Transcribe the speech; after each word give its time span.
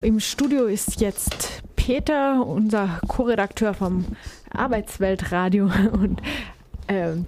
Im 0.00 0.20
Studio 0.20 0.66
ist 0.66 1.00
jetzt 1.00 1.60
Peter, 1.74 2.46
unser 2.46 3.00
Co-Redakteur 3.08 3.74
vom 3.74 4.04
Arbeitsweltradio. 4.48 5.64
Und 5.92 6.22
ähm, 6.86 7.26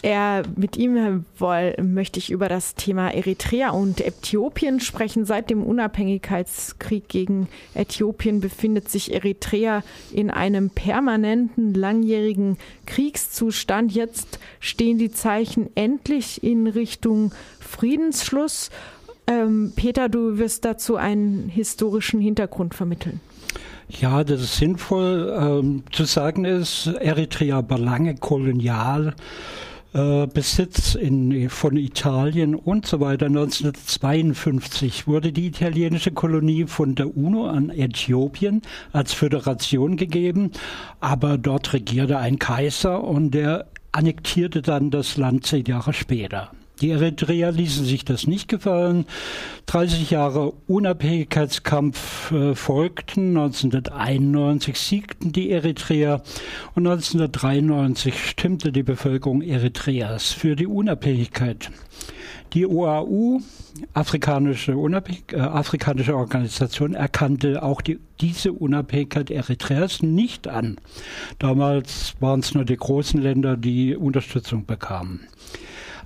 er, 0.00 0.44
mit 0.54 0.76
ihm 0.76 1.24
woll, 1.38 1.74
möchte 1.82 2.20
ich 2.20 2.30
über 2.30 2.48
das 2.48 2.76
Thema 2.76 3.10
Eritrea 3.12 3.70
und 3.70 4.00
Äthiopien 4.00 4.78
sprechen. 4.78 5.24
Seit 5.24 5.50
dem 5.50 5.64
Unabhängigkeitskrieg 5.64 7.08
gegen 7.08 7.48
Äthiopien 7.74 8.40
befindet 8.40 8.90
sich 8.90 9.12
Eritrea 9.12 9.82
in 10.12 10.30
einem 10.30 10.70
permanenten, 10.70 11.74
langjährigen 11.74 12.58
Kriegszustand. 12.86 13.90
Jetzt 13.90 14.38
stehen 14.60 14.98
die 14.98 15.10
Zeichen 15.10 15.68
endlich 15.74 16.44
in 16.44 16.68
Richtung 16.68 17.32
Friedensschluss. 17.58 18.70
Ähm, 19.26 19.72
Peter, 19.74 20.08
du 20.08 20.38
wirst 20.38 20.64
dazu 20.64 20.96
einen 20.96 21.48
historischen 21.48 22.20
Hintergrund 22.20 22.74
vermitteln. 22.74 23.20
Ja, 23.88 24.24
das 24.24 24.42
ist 24.42 24.56
sinnvoll. 24.56 25.34
Ähm, 25.38 25.84
zu 25.92 26.04
sagen 26.04 26.44
ist, 26.44 26.86
Eritrea 26.86 27.68
war 27.68 27.78
lange 27.78 28.14
kolonial. 28.16 29.14
Äh, 29.94 30.26
Besitz 30.26 30.96
in, 30.96 31.48
von 31.48 31.76
Italien 31.76 32.56
und 32.56 32.84
so 32.84 32.98
weiter. 32.98 33.26
1952 33.26 35.06
wurde 35.06 35.30
die 35.30 35.46
italienische 35.46 36.10
Kolonie 36.10 36.64
von 36.66 36.96
der 36.96 37.16
UNO 37.16 37.46
an 37.46 37.70
Äthiopien 37.70 38.62
als 38.92 39.12
Föderation 39.12 39.96
gegeben, 39.96 40.50
aber 40.98 41.38
dort 41.38 41.72
regierte 41.72 42.18
ein 42.18 42.40
Kaiser 42.40 43.04
und 43.04 43.30
der 43.30 43.66
annektierte 43.92 44.62
dann 44.62 44.90
das 44.90 45.16
Land 45.16 45.46
zehn 45.46 45.66
Jahre 45.66 45.92
später. 45.92 46.50
Die 46.84 46.90
Eritreer 46.90 47.50
ließen 47.50 47.86
sich 47.86 48.04
das 48.04 48.26
nicht 48.26 48.46
gefallen. 48.46 49.06
30 49.64 50.10
Jahre 50.10 50.52
Unabhängigkeitskampf 50.66 52.30
äh, 52.30 52.54
folgten. 52.54 53.38
1991 53.38 54.78
siegten 54.78 55.32
die 55.32 55.50
Eritreer 55.50 56.22
und 56.74 56.86
1993 56.86 58.22
stimmte 58.28 58.70
die 58.70 58.82
Bevölkerung 58.82 59.40
Eritreas 59.40 60.32
für 60.32 60.56
die 60.56 60.66
Unabhängigkeit. 60.66 61.70
Die 62.52 62.66
OAU, 62.66 63.40
afrikanische, 63.94 64.76
Unabhängig 64.76 65.32
äh, 65.32 65.40
afrikanische 65.40 66.14
Organisation, 66.14 66.92
erkannte 66.92 67.62
auch 67.62 67.80
die, 67.80 67.98
diese 68.20 68.52
Unabhängigkeit 68.52 69.30
Eritreas 69.30 70.02
nicht 70.02 70.48
an. 70.48 70.76
Damals 71.38 72.12
waren 72.20 72.40
es 72.40 72.52
nur 72.52 72.66
die 72.66 72.76
großen 72.76 73.22
Länder, 73.22 73.56
die 73.56 73.96
Unterstützung 73.96 74.66
bekamen. 74.66 75.28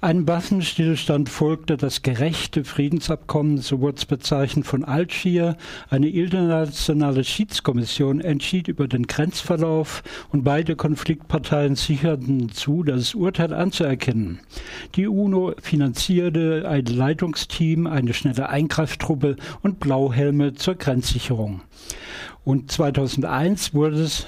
Ein 0.01 0.29
Waffenstillstand 0.29 1.29
folgte 1.29 1.77
das 1.77 2.03
gerechte 2.03 2.63
Friedensabkommen, 2.63 3.59
so 3.59 3.81
wurde 3.81 3.97
es 3.97 4.07
bezeichnet, 4.07 4.65
von 4.65 4.85
Algier. 4.85 5.57
Eine 5.91 6.09
internationale 6.09 7.25
Schiedskommission 7.25 8.21
entschied 8.21 8.69
über 8.69 8.87
den 8.87 9.09
Grenzverlauf 9.09 10.05
und 10.31 10.45
beide 10.45 10.77
Konfliktparteien 10.77 11.75
sicherten 11.75 12.49
zu, 12.51 12.85
das 12.85 13.17
Urteil 13.17 13.53
anzuerkennen. 13.53 14.39
Die 14.95 15.09
UNO 15.09 15.55
finanzierte 15.61 16.69
ein 16.69 16.85
Leitungsteam, 16.85 17.89
eine 17.89 18.15
schnelle 18.15 18.51
Eingreiftruppe 18.51 19.35
und 19.63 19.81
Blauhelme 19.81 20.55
zur 20.55 20.77
Grenzsicherung. 20.77 21.63
Und 22.49 22.73
2001 22.73 23.75
wurde 23.75 24.01
es, 24.01 24.27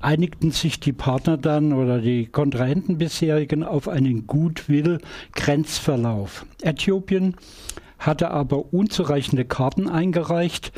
einigten 0.00 0.50
sich 0.50 0.80
die 0.80 0.94
Partner 0.94 1.36
dann 1.36 1.74
oder 1.74 2.00
die 2.00 2.24
Kontrahenten 2.24 2.96
bisherigen 2.96 3.64
auf 3.64 3.86
einen 3.86 4.26
Goodwill-Grenzverlauf. 4.26 6.46
Äthiopien 6.62 7.36
hatte 7.98 8.30
aber 8.30 8.72
unzureichende 8.72 9.44
Karten 9.44 9.90
eingereicht 9.90 10.72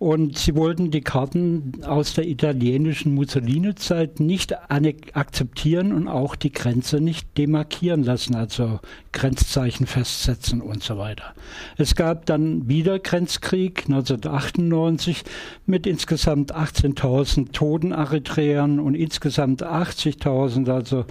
und 0.00 0.38
sie 0.38 0.56
wollten 0.56 0.90
die 0.90 1.02
Karten 1.02 1.84
aus 1.84 2.14
der 2.14 2.26
italienischen 2.26 3.14
Mussolini-Zeit 3.14 4.18
nicht 4.18 4.54
akzeptieren 4.70 5.92
und 5.92 6.08
auch 6.08 6.36
die 6.36 6.52
Grenze 6.52 7.02
nicht 7.02 7.36
demarkieren 7.36 8.02
lassen, 8.02 8.34
also 8.34 8.80
Grenzzeichen 9.12 9.86
festsetzen 9.86 10.62
und 10.62 10.82
so 10.82 10.96
weiter. 10.96 11.34
Es 11.76 11.94
gab 11.94 12.24
dann 12.24 12.66
wieder 12.66 12.98
Grenzkrieg 12.98 13.84
1998 13.88 15.22
mit 15.66 15.86
insgesamt 15.86 16.56
18.000 16.56 17.52
Toten 17.52 17.92
Eritreern 17.92 18.80
und 18.80 18.94
insgesamt 18.94 19.62
80.000, 19.62 20.72
also 20.72 21.04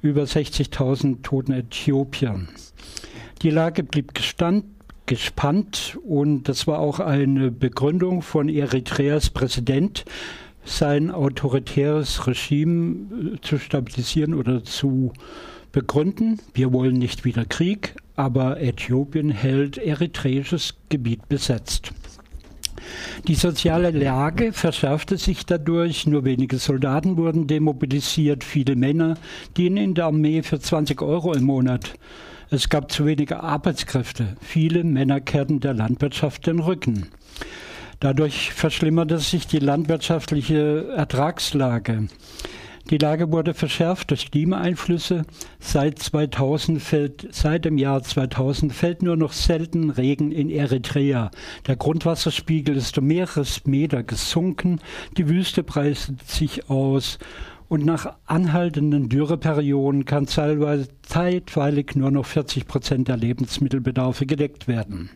über 0.00 0.22
60.000 0.22 1.20
Toten 1.22 1.52
Äthiopiern. 1.52 2.48
Die 3.42 3.50
Lage 3.50 3.82
blieb 3.84 4.14
gestand, 4.14 4.64
gespannt 5.10 5.98
und 6.04 6.44
das 6.44 6.68
war 6.68 6.78
auch 6.78 7.00
eine 7.00 7.50
Begründung 7.50 8.22
von 8.22 8.48
Eritreas 8.48 9.28
Präsident, 9.30 10.04
sein 10.64 11.10
autoritäres 11.10 12.28
Regime 12.28 13.34
äh, 13.34 13.40
zu 13.40 13.58
stabilisieren 13.58 14.34
oder 14.34 14.62
zu 14.62 15.12
begründen. 15.72 16.38
Wir 16.54 16.72
wollen 16.72 16.94
nicht 16.94 17.24
wieder 17.24 17.44
Krieg, 17.44 17.96
aber 18.14 18.60
Äthiopien 18.60 19.30
hält 19.30 19.78
eritreisches 19.78 20.76
Gebiet 20.90 21.28
besetzt. 21.28 21.90
Die 23.26 23.34
soziale 23.34 23.90
Lage 23.90 24.52
verschärfte 24.52 25.16
sich 25.16 25.44
dadurch. 25.44 26.06
Nur 26.06 26.24
wenige 26.24 26.58
Soldaten 26.58 27.16
wurden 27.16 27.48
demobilisiert, 27.48 28.44
viele 28.44 28.76
Männer 28.76 29.16
dienen 29.56 29.76
in 29.76 29.94
der 29.94 30.06
Armee 30.06 30.42
für 30.44 30.60
20 30.60 31.02
Euro 31.02 31.32
im 31.32 31.42
Monat. 31.42 31.94
Es 32.52 32.68
gab 32.68 32.90
zu 32.90 33.06
wenige 33.06 33.44
Arbeitskräfte. 33.44 34.36
Viele 34.40 34.82
Männer 34.82 35.20
kehrten 35.20 35.60
der 35.60 35.72
Landwirtschaft 35.72 36.48
den 36.48 36.58
Rücken. 36.58 37.06
Dadurch 38.00 38.52
verschlimmerte 38.52 39.18
sich 39.18 39.46
die 39.46 39.60
landwirtschaftliche 39.60 40.88
Ertragslage. 40.96 42.08
Die 42.90 42.98
Lage 42.98 43.30
wurde 43.30 43.54
verschärft 43.54 44.10
durch 44.10 44.32
Klimaeinflüsse. 44.32 45.22
Seit 45.60 46.00
2000 46.00 46.82
fällt, 46.82 47.28
seit 47.30 47.66
dem 47.66 47.78
Jahr 47.78 48.02
2000 48.02 48.72
fällt 48.72 49.04
nur 49.04 49.16
noch 49.16 49.32
selten 49.32 49.90
Regen 49.90 50.32
in 50.32 50.50
Eritrea. 50.50 51.30
Der 51.68 51.76
Grundwasserspiegel 51.76 52.76
ist 52.76 52.98
um 52.98 53.06
mehrere 53.06 53.44
Meter 53.64 54.02
gesunken. 54.02 54.80
Die 55.16 55.28
Wüste 55.28 55.62
breitet 55.62 56.28
sich 56.28 56.68
aus 56.68 57.20
und 57.70 57.84
nach 57.86 58.16
anhaltenden 58.26 59.08
Dürreperioden 59.08 60.04
kann 60.04 60.26
teilweise 60.26 60.88
zeitweilig 61.02 61.94
nur 61.94 62.10
noch 62.10 62.26
40 62.26 62.66
Prozent 62.66 63.06
der 63.06 63.16
Lebensmittelbedarfe 63.16 64.26
gedeckt 64.26 64.66
werden. 64.66 65.08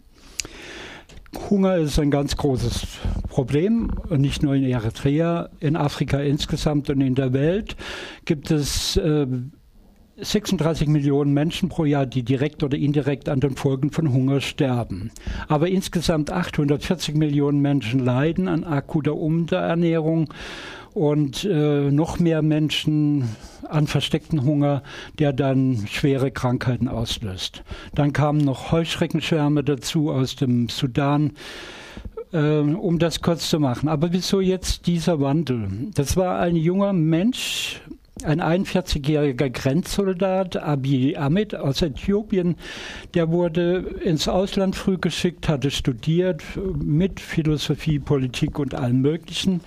Hunger 1.51 1.79
ist 1.79 1.99
ein 1.99 2.13
ganz 2.13 2.37
großes 2.37 2.87
Problem, 3.29 3.91
nicht 4.09 4.45
nur 4.45 4.55
in 4.55 4.63
Eritrea, 4.63 5.49
in 5.59 5.75
Afrika 5.75 6.21
insgesamt 6.21 6.89
und 6.91 7.01
in 7.01 7.17
der 7.17 7.33
Welt 7.33 7.75
gibt 8.25 8.53
es 8.53 8.97
äh, 8.99 9.27
36 10.17 10.89
Millionen 10.89 11.33
Menschen 11.33 11.69
pro 11.69 11.85
Jahr, 11.85 12.07
die 12.07 12.23
direkt 12.23 12.63
oder 12.63 12.79
indirekt 12.79 13.29
an 13.29 13.41
den 13.41 13.57
Folgen 13.57 13.91
von 13.91 14.13
Hunger 14.13 14.41
sterben. 14.41 15.11
Aber 15.49 15.69
insgesamt 15.69 16.31
840 16.31 17.17
Millionen 17.17 17.61
Menschen 17.61 18.01
leiden 18.01 18.47
an 18.47 18.65
akuter 18.65 19.17
Unterernährung 19.17 20.33
und 20.93 21.45
äh, 21.45 21.91
noch 21.91 22.21
mehr 22.21 22.43
Menschen 22.43 23.29
an 23.69 23.89
versteckten 23.89 24.45
Hunger, 24.45 24.85
der 25.19 25.33
dann 25.33 25.85
schwere 25.89 26.31
Krankheiten 26.31 26.89
auslöst. 26.89 27.65
Dann 27.95 28.13
kamen 28.13 28.39
noch 28.39 28.71
Heuschreckenschwärme 28.71 29.65
dazu 29.65 30.11
aus 30.11 30.37
dem 30.37 30.69
Sudan 30.69 31.33
äh, 32.33 32.59
um 32.61 32.99
das 32.99 33.23
kurz 33.23 33.49
zu 33.51 33.59
machen. 33.59 33.89
Aber 33.89 34.13
wieso 34.13 34.41
jetzt 34.41 34.87
dieser 34.87 35.21
Wandel? 35.21 35.69
Das 35.95 36.17
war 36.17 36.39
ein 36.39 36.57
junger 36.57 36.93
Mensch, 36.93 37.81
ein 38.25 38.41
41-jähriger 38.41 39.51
Grenzsoldat, 39.51 40.57
Abiy 40.57 41.17
Ahmed 41.17 41.55
aus 41.55 41.83
Äthiopien, 41.83 42.57
der 43.15 43.31
wurde 43.31 43.79
ins 44.03 44.29
Ausland 44.29 44.77
früh 44.77 44.99
geschickt, 44.99 45.49
hatte 45.49 45.71
studiert 45.71 46.43
mit 46.77 47.21
Philosophie, 47.21 47.99
Politik 47.99 48.59
und 48.59 48.75
allem 48.75 49.01
Möglichen. 49.01 49.61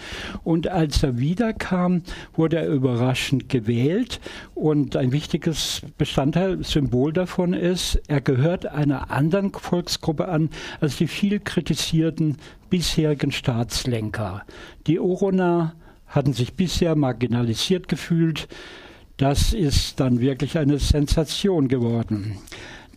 Und 0.43 0.67
als 0.67 1.03
er 1.03 1.17
wiederkam, 1.17 2.01
wurde 2.35 2.57
er 2.57 2.67
überraschend 2.67 3.49
gewählt. 3.49 4.19
Und 4.55 4.95
ein 4.95 5.11
wichtiges 5.11 5.81
Bestandteil, 5.97 6.63
Symbol 6.63 7.13
davon 7.13 7.53
ist, 7.53 8.01
er 8.07 8.21
gehört 8.21 8.65
einer 8.65 9.11
anderen 9.11 9.51
Volksgruppe 9.53 10.27
an 10.27 10.49
als 10.81 10.97
die 10.97 11.07
viel 11.07 11.39
kritisierten 11.39 12.37
bisherigen 12.69 13.31
Staatslenker. 13.31 14.43
Die 14.87 14.99
Orona, 14.99 15.73
hatten 16.07 16.33
sich 16.33 16.53
bisher 16.53 16.95
marginalisiert 16.95 17.87
gefühlt. 17.87 18.47
Das 19.17 19.53
ist 19.53 19.99
dann 19.99 20.19
wirklich 20.19 20.57
eine 20.57 20.79
Sensation 20.79 21.67
geworden. 21.67 22.37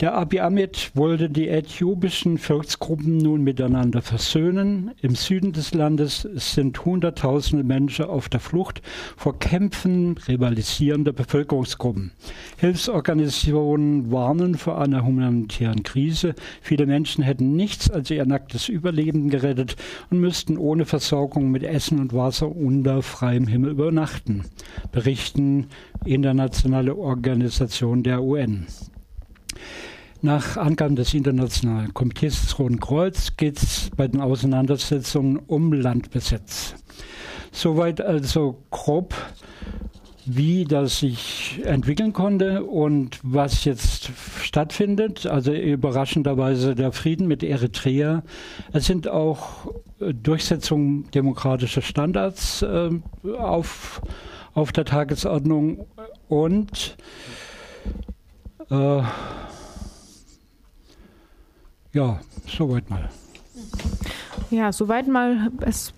Der 0.01 0.15
Abiy 0.15 0.41
Ahmed 0.41 0.93
wollte 0.95 1.29
die 1.29 1.49
äthiopischen 1.49 2.39
Volksgruppen 2.39 3.19
nun 3.19 3.45
miteinander 3.45 4.01
versöhnen. 4.01 4.93
Im 5.03 5.15
Süden 5.15 5.53
des 5.53 5.75
Landes 5.75 6.23
sind 6.23 6.87
Hunderttausende 6.87 7.65
Menschen 7.65 8.07
auf 8.07 8.31
der 8.31 8.41
Flucht 8.41 8.81
vor 9.19 9.39
Kämpfen 9.39 10.17
rivalisierender 10.27 11.13
Bevölkerungsgruppen. 11.13 12.13
Hilfsorganisationen 12.57 14.11
warnen 14.11 14.55
vor 14.55 14.81
einer 14.81 15.05
humanitären 15.05 15.83
Krise. 15.83 16.35
Viele 16.63 16.87
Menschen 16.87 17.23
hätten 17.23 17.55
nichts 17.55 17.91
als 17.91 18.11
ihr 18.11 18.25
nacktes 18.25 18.71
Überleben 18.71 19.29
gerettet 19.29 19.77
und 20.11 20.19
müssten 20.19 20.57
ohne 20.57 20.87
Versorgung 20.87 21.51
mit 21.51 21.63
Essen 21.63 22.01
und 22.01 22.15
Wasser 22.15 22.51
unter 22.51 23.03
freiem 23.03 23.47
Himmel 23.47 23.73
übernachten, 23.73 24.47
berichten 24.93 25.67
internationale 26.07 26.97
Organisationen 26.97 28.03
der 28.03 28.23
UN. 28.23 28.67
Nach 30.23 30.59
Angaben 30.59 30.97
des 30.97 31.15
Internationalen 31.15 31.95
Komitees 31.95 32.43
des 32.43 32.59
Roten 32.59 32.79
Kreuz 32.79 33.39
geht 33.39 33.57
es 33.57 33.91
bei 33.97 34.07
den 34.07 34.21
Auseinandersetzungen 34.21 35.39
um 35.39 35.73
Landbesitz. 35.73 36.75
Soweit 37.53 38.03
also 38.03 38.59
grob, 38.71 39.15
wie 40.27 40.65
das 40.65 40.99
sich 40.99 41.63
entwickeln 41.65 42.13
konnte 42.13 42.65
und 42.65 43.19
was 43.23 43.65
jetzt 43.65 44.11
stattfindet. 44.43 45.25
Also 45.25 45.55
überraschenderweise 45.55 46.75
der 46.75 46.93
Frieden 46.93 47.27
mit 47.27 47.43
Eritrea. 47.43 48.23
Es 48.73 48.85
sind 48.85 49.09
auch 49.09 49.73
Durchsetzungen 50.01 51.11
demokratischer 51.13 51.83
Standards 51.83 52.61
äh, 52.61 52.91
auf, 53.39 54.03
auf 54.53 54.71
der 54.73 54.85
Tagesordnung 54.85 55.87
und 56.29 56.99
äh, 58.71 59.03
ja, 61.93 62.21
soweit 62.47 62.89
mal. 62.91 63.09
Ja, 64.51 64.73
soweit 64.73 65.09
mal. 65.09 65.51
Es 65.61 65.93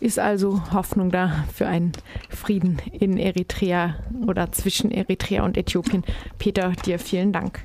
ist 0.00 0.18
also 0.18 0.72
Hoffnung 0.72 1.10
da 1.10 1.44
für 1.52 1.66
einen 1.66 1.92
Frieden 2.30 2.80
in 2.92 3.18
Eritrea 3.18 3.96
oder 4.26 4.50
zwischen 4.52 4.90
Eritrea 4.90 5.44
und 5.44 5.56
Äthiopien. 5.56 6.04
Peter, 6.38 6.72
dir 6.84 6.98
vielen 6.98 7.32
Dank. 7.32 7.60